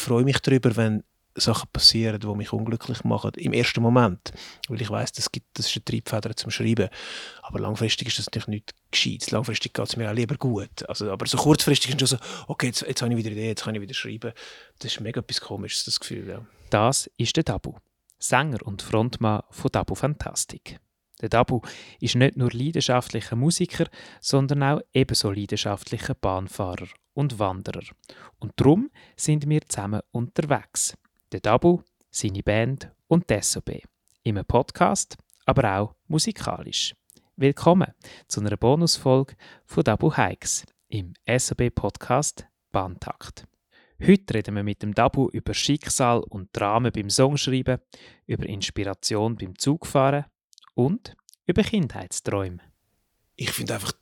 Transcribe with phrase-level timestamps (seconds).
[0.00, 1.02] freue mich darüber, wenn
[1.36, 4.32] Sachen passieren, die mich unglücklich machen, im ersten Moment.
[4.68, 6.88] Weil ich weiß, das, das ist eine Triebfeder zum Schreiben.
[7.42, 9.30] Aber langfristig ist das natürlich nicht gescheit.
[9.30, 10.88] Langfristig geht es mir auch lieber gut.
[10.88, 13.48] Also, aber so kurzfristig ist es schon so, okay, jetzt, jetzt habe ich wieder Idee,
[13.48, 14.32] jetzt kann ich wieder schreiben.
[14.78, 16.28] Das ist mega etwas Komisches, das Gefühl.
[16.28, 16.44] Ja.
[16.70, 17.74] Das ist der Dabu,
[18.18, 20.78] Sänger und Frontmann von Dabu Fantastic.
[21.20, 21.60] Der Dabu
[22.00, 23.86] ist nicht nur leidenschaftlicher Musiker,
[24.20, 27.84] sondern auch ebenso leidenschaftlicher Bahnfahrer und Wanderer.
[28.38, 30.96] Und darum sind wir zusammen unterwegs
[31.32, 31.80] der Dabu,
[32.10, 33.82] seine Band und die SOB.
[34.22, 36.94] Im Podcast, aber auch musikalisch.
[37.36, 37.92] Willkommen
[38.26, 43.46] zu einer Bonusfolge von Dabu Hikes im SOB Podcast Bahntakt.
[44.02, 47.78] Heute reden wir mit dem Dabu über Schicksal und Dramen beim Songschreiben,
[48.26, 50.24] über Inspiration beim Zugfahren
[50.74, 51.14] und
[51.50, 52.60] über Kindheitsträume.
[53.36, 53.92] Ich finde einfach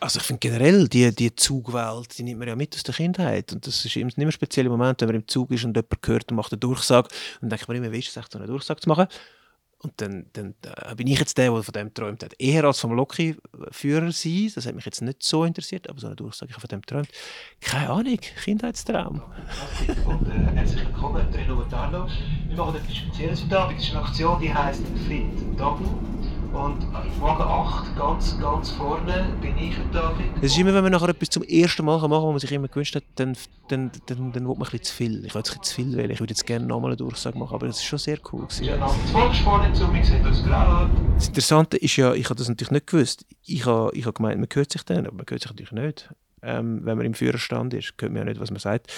[0.00, 3.52] also ich finde generell die, die Zugwelt, die nimmt man ja mit aus der Kindheit
[3.52, 6.30] und das ist immer, ein spezieller Moment, wenn man im Zug ist und jemand hört
[6.30, 7.08] und macht eine Durchsage
[7.40, 9.08] und dann denkt man immer, wie ist es so eine Durchsage zu machen?
[9.82, 12.34] Und dann, dann äh, bin ich jetzt der, der von dem träumt hat.
[12.38, 16.14] Eher als vom Lokführer sein, das hat mich jetzt nicht so interessiert, aber so eine
[16.14, 17.08] Durchsage, ich habe von dem träumt.
[17.60, 19.22] Keine Ahnung, Kindheitstraum.
[20.06, 22.06] Und äh, herzlich willkommen, Trino Botardo.
[22.46, 23.78] Wir machen etwas Spezielles heute Abend.
[23.78, 25.88] Das ist eine Aktion, die heisst Fit Double.
[26.52, 26.91] Und
[27.22, 30.12] Wagen 8, ganz, ganz vorne, bin ich da.
[30.40, 32.50] Es ist immer, wenn man nachher etwas zum ersten Mal machen kann, was man sich
[32.50, 33.36] immer gewünscht hat, dann,
[33.68, 35.24] dann, dann, dann will man ein bisschen zu viel.
[35.24, 36.10] Ich will jetzt zu viel wählen.
[36.10, 38.42] Ich würde jetzt gerne nochmal eine Durchsage machen, aber das ist schon sehr cool.
[38.42, 38.64] Gewesen.
[38.64, 40.90] Ja, Volkssport zu, wir sehen das gerade.
[41.14, 43.24] Das Interessante ist ja, ich habe das natürlich nicht gewusst.
[43.44, 46.10] Ich habe, ich habe gemeint, man hört sich dann, aber man hört sich natürlich nicht.
[46.42, 48.92] Ähm, wenn man im Führerstand ist, hört man ja nicht, was man sagt.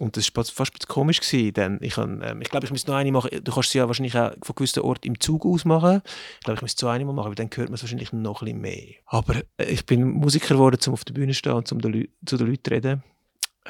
[0.00, 3.12] Und das war fast ein komisch, denn ich, ähm, ich glaube, ich müsste noch eine
[3.12, 3.30] machen.
[3.44, 6.00] Du kannst sie ja wahrscheinlich auch von gewissen Orten im Zug aus machen.
[6.38, 8.60] Ich glaube, ich müsste so eine machen, aber dann hört man es wahrscheinlich noch bisschen
[8.62, 8.94] mehr.
[9.04, 11.90] Aber äh, ich bin Musiker geworden, um auf der Bühne zu stehen und um zu
[12.38, 13.02] den Leuten zu reden.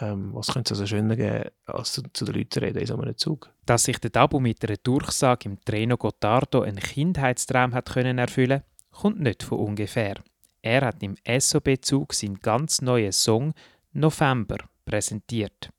[0.01, 2.87] Ähm, was könnte es also schöner geben, als zu, zu den Leuten zu reden in
[2.87, 3.51] so einem Zug?
[3.67, 8.63] Dass sich der Dabu mit einer Durchsage im Treno Gottardo einen Kindheitstraum hat können erfüllen
[8.93, 10.17] kommt nicht von ungefähr.
[10.63, 13.55] Er hat im SOB-Zug seinen ganz neuen Song
[13.93, 15.71] «November» präsentiert.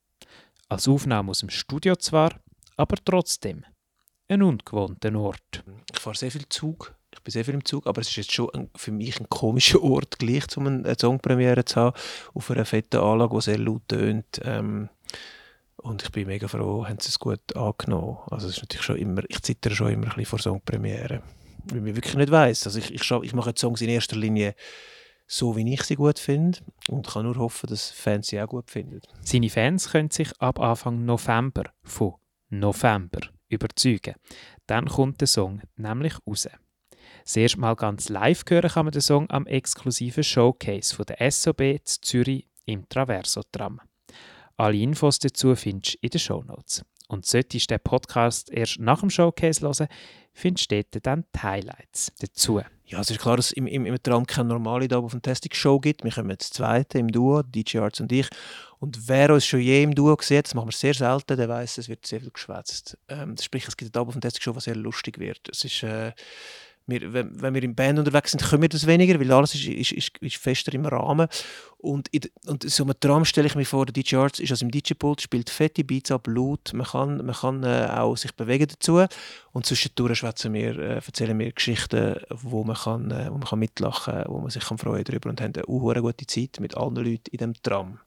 [0.72, 2.32] Als Aufnahme aus dem Studio zwar,
[2.78, 3.66] aber trotzdem
[4.30, 5.66] ein ungewohnter Ort.
[5.94, 6.96] Ich fahre sehr viel Zug.
[7.14, 9.28] Ich bin sehr viel im Zug, aber es ist jetzt schon ein, für mich ein
[9.28, 11.98] komischer Ort, gleich um eine Songpremiere zu haben,
[12.34, 14.40] auf einer fetten Anlage, die sehr laut tönt.
[14.46, 14.88] Ähm,
[15.76, 18.20] und ich bin mega froh, haben sie es gut angenommen.
[18.30, 21.22] Also es ist natürlich schon immer, ich zittere schon immer ein bisschen vor Songpremiere,
[21.66, 22.66] weil ich wirklich nicht weiss.
[22.66, 24.56] Also ich, ich, ich mache Songs in erster Linie
[25.32, 26.60] so, wie ich sie gut finde.
[26.90, 29.00] Und kann nur hoffen, dass Fans sie auch gut finden.
[29.24, 32.16] Seine Fans können sich ab Anfang November von
[32.50, 34.16] November überzeugen.
[34.68, 36.50] Dann kommt der Song nämlich raus.
[37.24, 41.32] Das erste Mal ganz live hören kann man den Song am exklusiven Showcase von der
[41.32, 43.80] SOB in Zürich im Traverso-Tram.
[44.58, 46.84] Alle Infos dazu findest du in den Shownotes.
[47.08, 49.88] Und solltest du den Podcast erst nach dem Showcase hören,
[50.34, 52.62] findest du dort dann die Highlights dazu.
[52.92, 55.80] Ja, es ist klar, dass es im, im, im Tram keine normale Double Fantastic Show
[55.80, 56.04] gibt.
[56.04, 58.28] Wir kommen jetzt zweite im Duo, DJ Arts und ich.
[58.80, 61.78] Und wer uns schon je im Duo sieht, das machen wir sehr selten, der weiß,
[61.78, 62.98] es wird sehr viel geschwätzt.
[63.08, 65.48] Ähm, sprich, es gibt eine Double Fantastic Show, die sehr lustig wird.
[65.50, 65.84] Es ist...
[65.84, 66.12] Äh,
[66.88, 69.68] wir, wenn, wenn, wir in Band unterwegs sind, können wir das weniger, weil alles ist,
[69.68, 71.28] ist, ist, ist fester im Rahmen.
[71.78, 74.66] Und, in, und so einem Tram stelle ich mir vor, der DJ Arts ist also
[74.66, 78.68] im DJ-Pult, spielt fette Beats ab, laut, man kann, man kann äh, auch sich bewegen
[78.68, 79.04] dazu.
[79.52, 83.60] Und zwischendurch schwätzen wir, äh, erzählen wir Geschichten, wo man, kann, äh, wo man kann
[83.60, 86.96] mitlachen kann, wo man sich kann freuen darüber und haben eine gute Zeit mit allen
[86.96, 88.00] Leuten in dem Tram.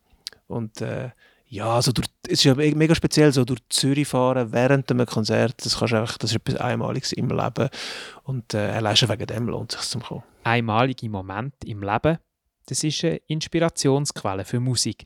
[0.47, 1.11] Und äh,
[1.55, 5.65] ja, also durch, es ist ja mega speziell, so durch Zürich fahren während einem Konzert,
[5.65, 7.69] das, kannst einfach, das ist etwas Einmaliges im Leben
[8.25, 10.25] und äh, allein schon wegen dem lohnt es sich zum kommen.
[10.43, 12.19] Einmalige Moment im Leben,
[12.67, 15.05] das ist eine Inspirationsquelle für Musik.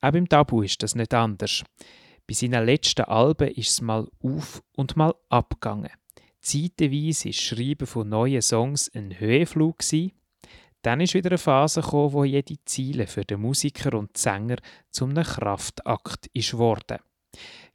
[0.00, 1.64] Auch beim Tabu ist das nicht anders.
[2.28, 5.90] Bei seinen letzten Alben ist es mal auf und mal abgegangen.
[6.40, 9.82] Zeitenweise war das Schreiben von neuen Songs ein Höhenflug,
[10.82, 14.56] dann ist wieder eine Phase gekommen, wo jede Ziele für den Musiker und den Sänger
[14.90, 16.98] zum einem Kraftakt ist worden.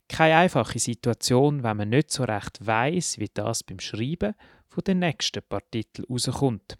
[0.07, 4.35] Keine einfache Situation, wenn man nicht so recht weiß, wie das beim Schreiben
[4.67, 6.75] von den nächsten paar Titeln rauskommt.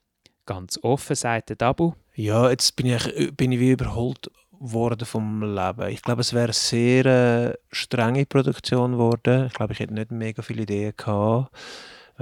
[0.45, 1.93] Ganz offen sagt der Dabu.
[2.15, 5.89] Ja, jetzt bin ich, bin ich wie überholt worden vom Leben.
[5.89, 9.47] Ich glaube, es wäre eine sehr äh, strenge Produktion geworden.
[9.47, 11.51] Ich glaube, ich hätte nicht mega viele Ideen gehabt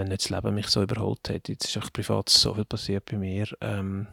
[0.01, 1.51] wenn nicht das Leben mich so überholt hätte.
[1.51, 3.47] Jetzt ist auch privat so viel passiert bei mir.
[3.61, 4.07] Ähm,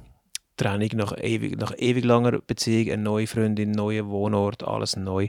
[0.56, 5.28] Trennung nach ewig, nach ewig langer Beziehung, eine neue Freundin, neuer Wohnort, alles neu.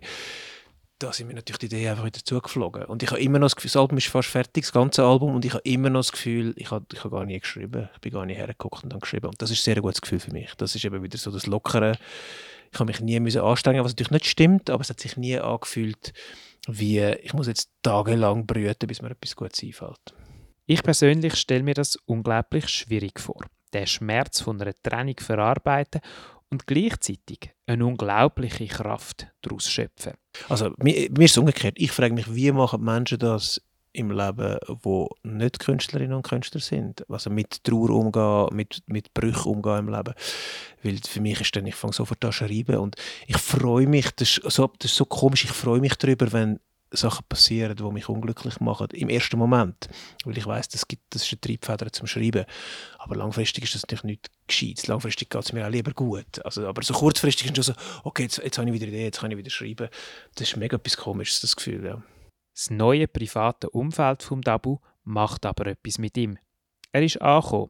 [0.97, 2.83] Da sind mir natürlich die Idee einfach wieder zugeflogen.
[2.85, 5.33] Und ich habe immer noch das Gefühl, das Album ist fast fertig, das ganze Album,
[5.33, 7.89] und ich habe immer noch das Gefühl, ich habe, ich habe gar nie geschrieben.
[7.93, 9.27] Ich bin gar nicht hergeguckt und dann geschrieben.
[9.27, 10.53] Und das ist ein sehr gutes Gefühl für mich.
[10.57, 11.97] Das ist eben wieder so das Lockere
[12.71, 15.37] ich habe mich nie müssen anstrengen, was natürlich nicht stimmt, aber es hat sich nie
[15.37, 16.13] angefühlt,
[16.67, 20.13] wie ich muss jetzt tagelang brüten, bis mir etwas Gutes einfällt.
[20.71, 23.43] Ich persönlich stelle mir das unglaublich schwierig vor,
[23.73, 25.99] den Schmerz von einer Trennung verarbeiten
[26.51, 30.13] und gleichzeitig eine unglaubliche Kraft daraus schöpfen.
[30.47, 31.73] Also mir, mir ist es umgekehrt.
[31.79, 33.59] Ich frage mich, wie machen Menschen das
[33.93, 37.03] im Leben, wo nicht Künstlerinnen und Künstler sind.
[37.09, 40.13] Also mit Trauer umgehen, mit, mit Brüchen umgehen im Leben.
[40.83, 42.95] Weil für mich ist dann, ich fange sofort an zu schreiben und
[43.25, 46.59] ich freue mich, das ist, so, das ist so komisch, ich freue mich darüber, wenn
[46.91, 49.89] Sachen passieren, die mich unglücklich machen, im ersten Moment.
[50.25, 52.45] Weil ich weiß, das, das ist eine Triebfeder zum Schreiben.
[52.97, 54.87] Aber langfristig ist das natürlich nicht gescheit.
[54.87, 56.43] Langfristig geht es mir auch lieber gut.
[56.43, 59.03] Also, aber so kurzfristig ist es schon so, okay, jetzt, jetzt habe ich wieder Idee,
[59.03, 59.89] jetzt kann ich wieder schreiben.
[60.35, 62.01] Das ist mega etwas Komisches, das Gefühl, ja.
[62.55, 66.37] Das neue private Umfeld vom Dabu macht aber etwas mit ihm.
[66.91, 67.69] Er ist angekommen,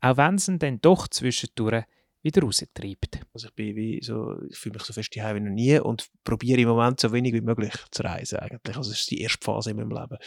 [0.00, 1.84] auch wenn es ihn dann doch zwischendurch
[2.22, 3.20] wieder raustreibt.
[3.32, 6.08] Also ich, bin wie so, ich fühle mich so fest daheim wie noch nie und
[6.24, 8.76] probiere im Moment so wenig wie möglich zu reisen eigentlich.
[8.76, 10.18] Also das ist die erste Phase in meinem Leben.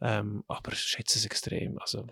[0.00, 1.78] Ähm, aber ich schätze es extrem.
[1.78, 2.06] Also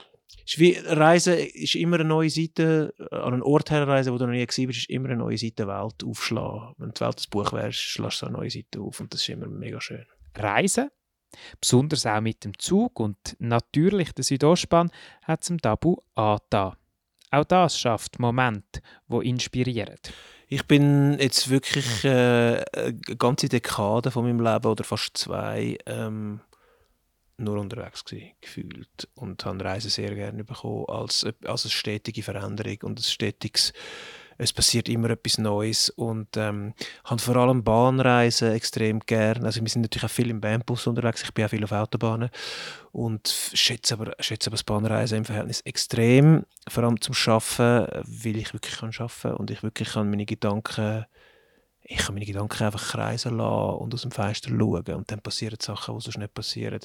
[0.45, 4.33] ist wie Reisen ist immer eine neue Seite, an einen Ort herreisen, wo du noch
[4.33, 6.75] nie gesehen bist, ist immer eine neue Seite Welt aufschlagen.
[6.79, 9.29] Wenn die Welt ein Buch wäre, schlägst du eine neue Seite auf und das ist
[9.29, 10.07] immer mega schön.
[10.35, 10.91] Reisen
[11.61, 14.91] Besonders auch mit dem Zug und natürlich der Südostbahn
[15.23, 16.77] hat zum Tabu angetan.
[17.31, 19.99] Auch das schafft Momente, wo inspirieren.
[20.49, 26.41] Ich bin jetzt wirklich äh, eine ganze Dekade von meinem Leben oder fast zwei ähm,
[27.37, 32.79] nur unterwegs gewesen, gefühlt und habe Reisen sehr gerne bekommen als, als eine stetige Veränderung
[32.83, 33.73] und ein stetiges
[34.39, 36.73] es passiert immer etwas Neues und ähm,
[37.05, 39.45] habe vor allem Bahnreisen extrem gern.
[39.45, 42.31] Also wir sind natürlich auch viel im Bandbus unterwegs, ich bin auch viel auf Autobahnen
[42.93, 48.37] und schätze aber, schätze aber das Bahnreisen im Verhältnis extrem, vor allem zum Schaffen, weil
[48.37, 51.05] ich wirklich kann schaffen und ich wirklich kann meine Gedanken
[51.91, 55.57] ich kann meine Gedanken einfach kreisen lassen und aus dem Fenster schauen und dann passieren
[55.59, 56.81] Sachen, die sonst nicht passieren.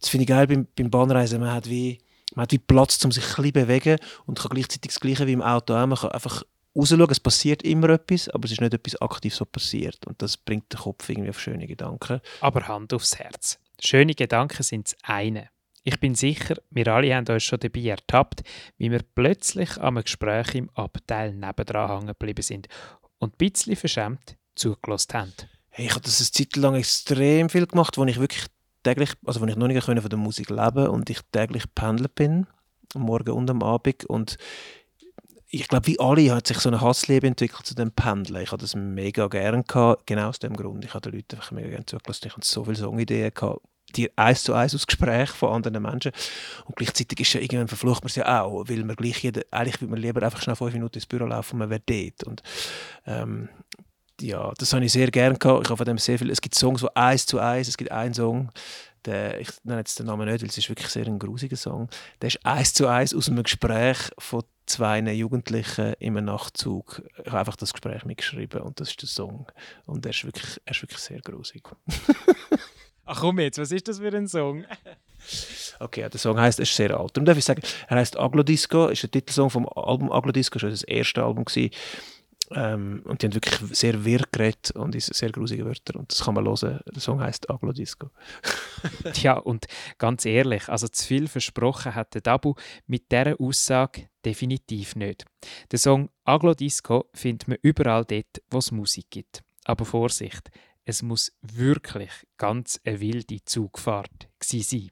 [0.00, 1.98] Das finde ich geil beim, beim Bahnreisen, man hat wie
[2.34, 5.32] man hat wie Platz, um sich ein bisschen bewegen und kann gleichzeitig das Gleiche wie
[5.32, 5.86] im Auto auch.
[5.86, 6.42] Man kann einfach
[6.76, 10.06] rausschauen, es passiert immer etwas, aber es ist nicht etwas aktiv so passiert.
[10.06, 12.20] Und das bringt den Kopf irgendwie auf schöne Gedanken.
[12.40, 13.58] Aber Hand aufs Herz.
[13.80, 15.48] Schöne Gedanken sind das eine.
[15.84, 18.42] Ich bin sicher, wir alle haben uns schon dabei ertappt,
[18.76, 22.66] wie wir plötzlich am Gespräch im Abteil nebendran hängen geblieben sind
[23.18, 25.32] und ein bisschen verschämt zugelassen haben.
[25.68, 28.46] Hey, ich habe das eine Zeit lang extrem viel gemacht, wo ich wirklich
[28.82, 32.46] täglich, also wo ich noch nicht von der Musik leben und ich täglich pendelt bin,
[32.94, 34.38] am Morgen und am Abend und
[35.48, 38.42] ich glaube, wie alle hat sich so ein Hassliebe entwickelt zu dem Pendeln.
[38.42, 40.84] Ich hatte das mega gerne gehabt, genau aus dem Grund.
[40.84, 42.26] Ich habe den Leuten einfach mega gerne zugelassen.
[42.26, 43.60] Ich hatte so viele Songideen gehabt,
[43.94, 46.12] die eins zu eins aus Gespräch von anderen Menschen.
[46.64, 49.80] Und gleichzeitig ist ja irgendwann verflucht man es ja auch, weil man gleich jeder, eigentlich
[49.80, 52.24] würde man lieber einfach schnell fünf Minuten ins Büro laufen und man wäre dort.
[52.24, 52.42] Und
[53.06, 53.48] ähm,
[54.20, 55.64] ja, das habe ich sehr gerne gehabt.
[55.64, 56.30] Ich habe von dem sehr viel.
[56.30, 58.50] Es gibt Songs, die eins zu eins, es gibt einen Song,
[59.06, 61.88] der, ich nenne jetzt den Namen nicht, weil es ist wirklich sehr ein grusiger Song.
[62.20, 67.02] Der ist eins zu eins aus einem Gespräch von zwei Jugendlichen in einem Nachtzug.
[67.18, 69.46] Ich habe einfach das Gespräch mitgeschrieben und das ist der Song.
[69.86, 71.62] Und er ist wirklich, er ist wirklich sehr grusig.
[73.08, 74.64] Ach komm jetzt, was ist das für ein Song?
[75.80, 77.16] okay, der Song heißt, er ist sehr alt.
[77.16, 80.82] Darum darf ich sagen, er heißt Aglodisco, ist der Titelsong vom Album Aglodisco, schon das
[80.82, 81.70] erste Album gewesen.
[82.52, 85.98] Ähm, und die haben wirklich sehr wirr geredet und sehr grusige Wörter.
[85.98, 86.80] Und das kann man hören.
[86.92, 88.10] Der Song heißt Aglo Disco.
[89.22, 89.66] ja, und
[89.98, 92.54] ganz ehrlich, also zu viel versprochen hat der Dabu
[92.86, 95.24] mit dieser Aussage definitiv nicht.
[95.70, 99.42] Der Song Aglo Disco findet man überall dort, wo es Musik gibt.
[99.64, 100.50] Aber Vorsicht,
[100.84, 104.90] es muss wirklich ganz eine wilde Zugfahrt sein.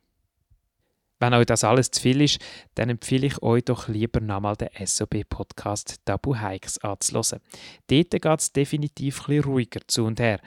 [1.24, 2.38] Wenn euch das alles zu viel ist,
[2.74, 7.40] dann empfehle ich euch doch lieber nochmal den SOB-Podcast Tabu Hikes anzuhören.
[7.86, 10.38] Dort geht es definitiv ein ruhiger zu und her,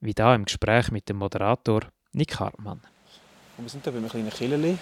[0.00, 1.82] wie da im Gespräch mit dem Moderator
[2.14, 2.80] Nick Hartmann.
[3.58, 4.78] wir sind hier bei einem kleinen Killerli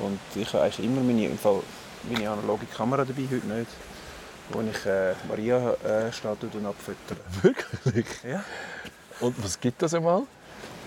[0.00, 1.62] und ich habe eigentlich immer meine, im Fall
[2.12, 3.70] meine analoge Kamera dabei, heute nicht,
[4.50, 7.20] wo ich äh, Maria-Statue äh, abfüttere.
[7.40, 8.06] Wirklich?
[8.22, 8.44] Ja.
[9.20, 10.24] Und was gibt das einmal?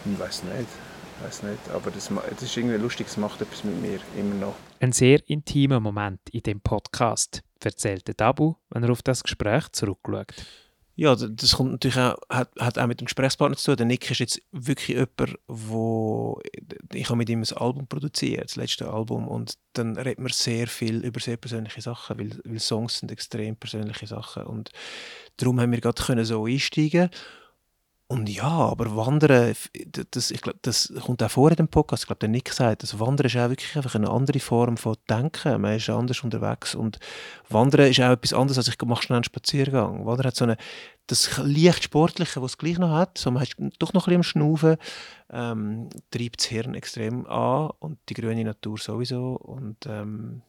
[0.06, 0.91] Ich weiß nicht
[1.24, 4.56] weiß nicht, aber das, das ist irgendwie lustig, es macht etwas mit mir, immer noch.
[4.80, 9.70] Ein sehr intimer Moment in dem Podcast, erzählt der Dabu, wenn er auf das Gespräch
[9.72, 10.34] zurückschaut.
[10.96, 13.78] Ja, das kommt natürlich auch, hat, hat auch mit dem Gesprächspartner zu tun.
[13.78, 16.40] Der Nick ist jetzt wirklich jemand, wo
[16.94, 20.68] ich habe mit ihm ein Album produziert, das letzte Album, und dann redet man sehr
[20.68, 24.72] viel über sehr persönliche Sachen, weil, weil Songs sind extrem persönliche Sachen und
[25.38, 27.10] darum haben wir gerade so einsteigen
[28.12, 29.56] und ja, aber Wandern,
[30.12, 32.04] das, ich glaub, das kommt auch vor in dem Podcast.
[32.04, 34.98] Ich glaube, der Nick sagt, das Wandern ist auch wirklich einfach eine andere Form von
[35.10, 35.62] Denken.
[35.62, 36.76] Man ist anders unterwegs.
[36.76, 37.00] Und
[37.48, 40.06] Wandern ist auch etwas anderes, als ich mache schnell einen Spaziergang.
[40.06, 40.58] Wandern hat so eine,
[41.08, 44.42] das leicht Sportliche, was es gleich noch hat, so man ist doch noch ein bisschen
[44.42, 44.76] am Schnaufen,
[45.32, 50.42] ähm, treibt das Hirn extrem an und die grüne Natur sowieso und ähm,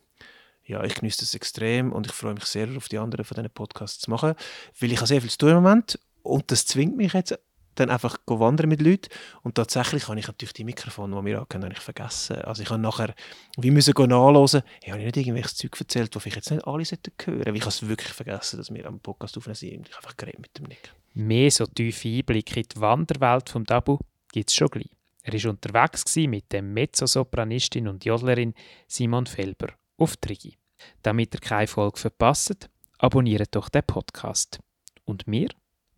[0.65, 3.51] ja, ich genieße das extrem und ich freue mich sehr auf die anderen von diesen
[3.51, 4.35] Podcasts zu machen,
[4.81, 7.39] weil ich habe sehr viel zu tun im Moment und das zwingt mich jetzt
[7.75, 9.09] dann einfach wandern mit Leuten
[9.43, 12.37] und tatsächlich habe ich natürlich die Mikrofone, die wir angehören, nicht vergessen.
[12.43, 13.15] Also ich habe nachher,
[13.57, 16.85] wie müssen gehen nachhören, ich habe nicht irgendwelches Zeug erzählt, das ich jetzt nicht alle
[16.85, 19.89] sollten hören, weil ich habe es wirklich vergessen, dass wir am Podcast aufnehmen sind.
[19.89, 20.93] Ich habe einfach geredet mit dem Nick.
[21.15, 23.99] Mehr so tiefe Einblicke in die Wanderwelt vom Dabu
[24.33, 24.91] gibt es schon gleich.
[25.25, 28.55] Er war unterwegs mit der Mezzosopranistin und Jodlerin
[28.89, 30.59] Simon Felber auf Trigi.
[31.03, 34.59] Damit ihr keine Folge verpasst, abonniert doch den Podcast.
[35.05, 35.49] Und wir?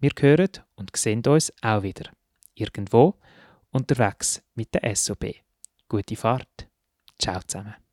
[0.04, 2.10] Wir hören und sehen uns auch wieder.
[2.54, 3.14] Irgendwo
[3.70, 5.36] unterwegs mit der SOB.
[5.88, 6.68] Gute Fahrt.
[7.18, 7.83] Ciao zusammen.